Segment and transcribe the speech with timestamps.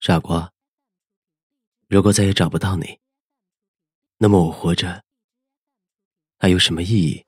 [0.00, 0.50] 傻瓜，
[1.86, 2.98] 如果再也找不到你，
[4.16, 5.02] 那么我活着
[6.38, 7.22] 还有什么意义？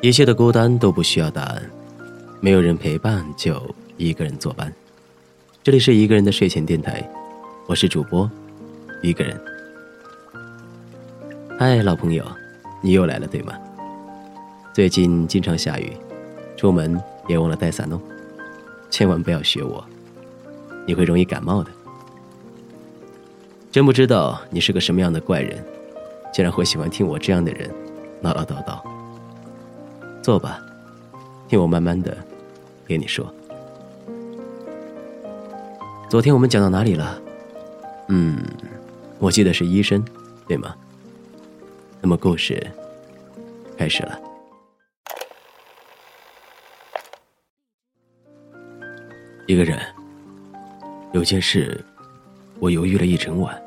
[0.00, 1.70] 一切的孤单都不需要答案，
[2.40, 4.74] 没有人陪伴就一个人作伴。
[5.62, 7.08] 这里是一个人的睡前电台，
[7.68, 8.28] 我是主播
[9.04, 9.57] 一个人。
[11.60, 12.24] 嗨，老朋友，
[12.80, 13.52] 你又来了对吗？
[14.72, 15.92] 最近经常下雨，
[16.56, 18.00] 出门别忘了带伞哦，
[18.88, 19.84] 千万不要学我，
[20.86, 21.70] 你会容易感冒的。
[23.72, 25.58] 真不知道你是个什么样的怪人，
[26.32, 27.68] 竟然会喜欢听我这样的人
[28.22, 28.80] 唠唠叨叨。
[30.22, 30.60] 坐吧，
[31.48, 32.16] 听我慢慢的
[32.86, 33.26] 给你说。
[36.08, 37.20] 昨天我们讲到哪里了？
[38.10, 38.38] 嗯，
[39.18, 40.04] 我记得是医生，
[40.46, 40.72] 对吗？
[42.00, 42.64] 那么故事
[43.76, 44.20] 开始了。
[49.46, 49.80] 一个人，
[51.12, 51.82] 有件事，
[52.60, 53.60] 我犹豫了一整晚，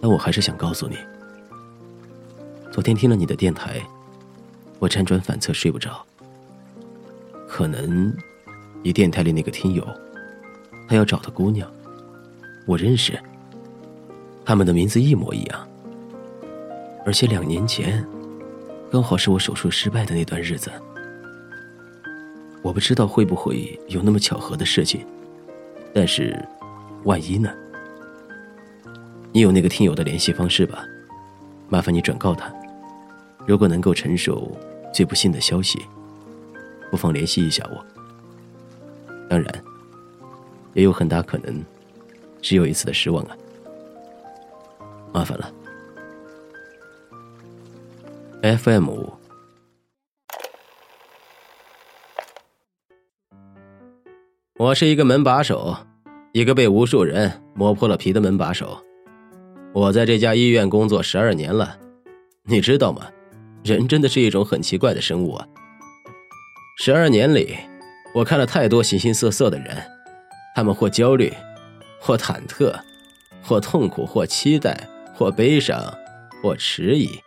[0.00, 0.96] 但我还是想告诉你。
[2.72, 3.80] 昨天听了你的电台，
[4.78, 6.04] 我辗转反侧睡不着。
[7.46, 8.10] 可能，
[8.82, 9.86] 你电台里那个听友，
[10.88, 11.70] 他要找的姑娘，
[12.66, 13.18] 我认识，
[14.44, 15.67] 他们的名字一模一样。
[17.08, 18.06] 而且两年前，
[18.92, 20.70] 刚好是我手术失败的那段日子。
[22.60, 25.06] 我不知道会不会有那么巧合的事情，
[25.94, 26.38] 但是，
[27.04, 27.50] 万一呢？
[29.32, 30.84] 你有那个听友的联系方式吧？
[31.70, 32.52] 麻烦你转告他，
[33.46, 34.54] 如果能够承受
[34.92, 35.80] 最不幸的消息，
[36.90, 37.82] 不妨联系一下我。
[39.30, 39.64] 当然，
[40.74, 41.64] 也有很大可能，
[42.42, 43.36] 只有一次的失望啊。
[45.10, 45.50] 麻烦了。
[48.40, 49.12] FM 五，
[54.56, 55.76] 我是一个门把手，
[56.30, 58.80] 一个被无数人磨破了皮的门把手。
[59.74, 61.76] 我在这家医院工作十二年了，
[62.44, 63.10] 你知道吗？
[63.64, 65.44] 人真的是一种很奇怪的生物啊。
[66.78, 67.56] 十二年里，
[68.14, 69.76] 我看了太多形形色色的人，
[70.54, 71.32] 他们或焦虑，
[71.98, 72.72] 或忐忑，
[73.42, 75.92] 或痛苦，或期待，或悲伤，
[76.40, 77.20] 或迟疑。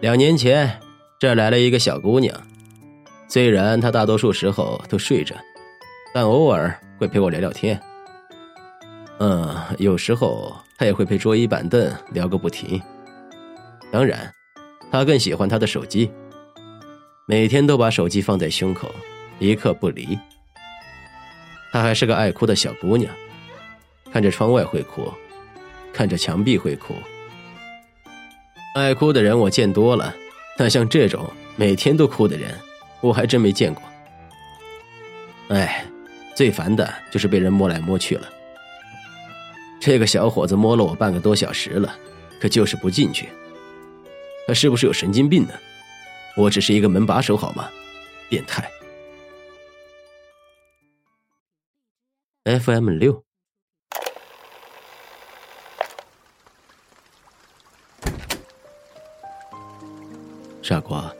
[0.00, 0.80] 两年前，
[1.18, 2.32] 这来了一个小姑娘。
[3.26, 5.34] 虽然她大多数时候都睡着，
[6.14, 7.80] 但偶尔会陪我聊聊天。
[9.18, 12.80] 嗯，有时候她也会陪桌椅板凳聊个不停。
[13.90, 14.32] 当然，
[14.88, 16.08] 她更喜欢她的手机，
[17.26, 18.88] 每天都把手机放在胸口，
[19.40, 20.16] 一刻不离。
[21.72, 23.12] 她还是个爱哭的小姑娘，
[24.12, 25.12] 看着窗外会哭，
[25.92, 26.94] 看着墙壁会哭。
[28.74, 30.14] 爱哭的人我见多了，
[30.56, 32.56] 但像这种每天都哭的人，
[33.00, 33.82] 我还真没见过。
[35.48, 35.84] 哎，
[36.34, 38.28] 最烦的就是被人摸来摸去了。
[39.80, 41.96] 这个小伙子摸了我半个多小时了，
[42.40, 43.28] 可就是不进去。
[44.46, 45.54] 他是不是有神经病呢？
[46.36, 47.68] 我只是一个门把手好吗？
[48.28, 48.70] 变态。
[52.44, 53.27] FM 六。
[60.68, 61.10] 傻瓜，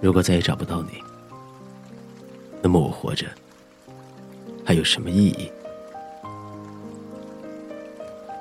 [0.00, 0.92] 如果再也找不到你，
[2.62, 3.26] 那么我活着
[4.64, 5.52] 还有什么意义？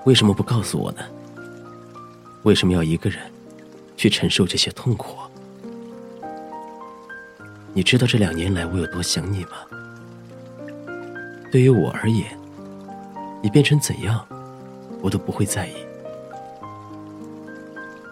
[0.06, 1.02] 为什么不告诉我呢？
[2.44, 3.30] 为什么要一个人
[3.98, 5.18] 去承受这些痛苦？
[7.74, 9.50] 你知道这两年来我有多想你吗？
[11.52, 12.40] 对于我而言，
[13.44, 14.26] 你变成怎样，
[15.02, 15.74] 我都不会在意，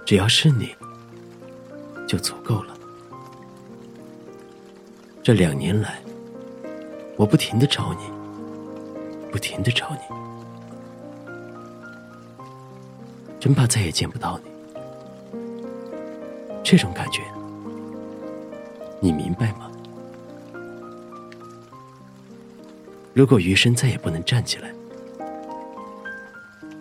[0.06, 0.76] 只要是你。
[2.14, 2.78] 就足够了。
[5.24, 6.00] 这两年来，
[7.16, 8.02] 我不停的找你，
[9.32, 10.02] 不停的找你，
[13.40, 14.52] 真怕再也见不到你。
[16.64, 17.24] 这种感觉，
[19.00, 19.72] 你明白吗？
[23.16, 24.72] 如果余生再也不能站起来，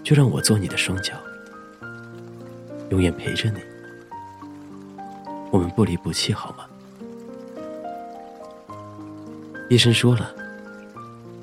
[0.04, 1.14] 就让我做你的双脚，
[2.90, 3.71] 永远陪着你。
[5.52, 6.64] 我们不离不弃，好吗？
[9.68, 10.34] 医生说了，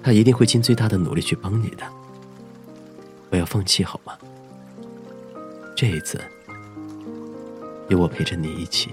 [0.02, 1.84] 他一定会尽最大的努力去帮你的。
[3.30, 4.18] 不要放弃，好吗？
[5.76, 6.20] 这一次，
[7.88, 8.90] 有我陪着你一起。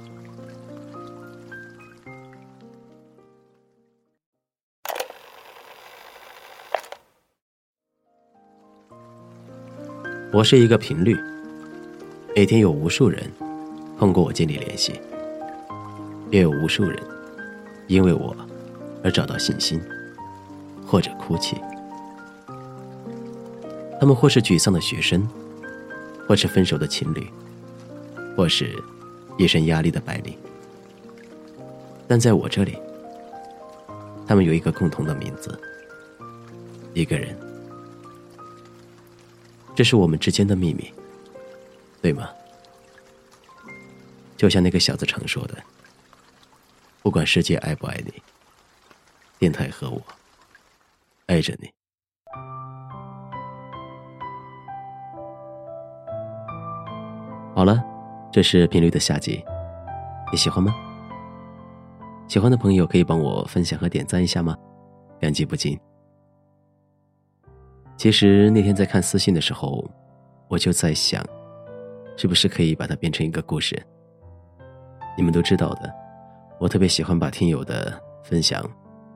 [10.30, 11.18] 我是一个频率，
[12.34, 13.32] 每天有无数人
[13.98, 15.00] 通过我建立联系，
[16.30, 16.98] 也有无数人
[17.86, 18.36] 因为我
[19.02, 19.80] 而找到信心，
[20.86, 21.56] 或者哭泣。
[24.00, 25.26] 他们或是沮丧的学生，
[26.26, 27.26] 或是分手的情侣，
[28.36, 28.74] 或是
[29.38, 30.36] 一身压力的白领。
[32.08, 32.76] 但在我这里，
[34.26, 35.58] 他们有一个共同的名字，
[36.92, 37.36] 一个人。
[39.74, 40.90] 这是我们之间的秘密，
[42.02, 42.28] 对吗？
[44.36, 45.54] 就像那个小子常说的
[47.06, 48.12] ：“不管世界爱不爱你，
[49.38, 50.02] 电台和我
[51.26, 51.70] 爱着你。”
[57.54, 57.80] 好了，
[58.32, 59.40] 这是频率的下集，
[60.32, 60.74] 你喜欢吗？
[62.26, 64.58] 喜欢的朋友可以帮我分享和点赞一下吗？
[65.20, 65.78] 感激不尽。
[67.96, 69.88] 其实那天在看私信的时候，
[70.48, 71.24] 我就在想，
[72.16, 73.80] 是不是可以把它变成一个故事？
[75.16, 75.94] 你们都知道的，
[76.58, 77.92] 我特别喜欢把听友的
[78.22, 78.64] 分享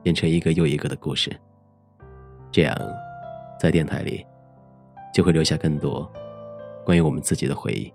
[0.03, 1.35] 变成一个又一个的故事，
[2.51, 2.75] 这样
[3.59, 4.25] 在电台里
[5.13, 6.09] 就会留下更多
[6.85, 7.91] 关于我们自己的回忆。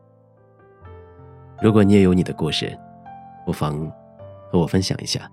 [1.62, 2.76] 如果你也有你的故事，
[3.44, 3.90] 不妨
[4.50, 5.30] 和我分享一下。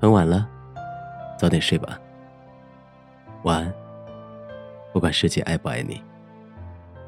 [0.00, 0.48] 很晚了，
[1.38, 1.98] 早点睡吧。
[3.44, 3.74] 晚安，
[4.92, 6.02] 不管世界爱不爱你，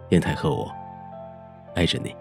[0.09, 0.73] 电台和我
[1.75, 2.17] 爱着你。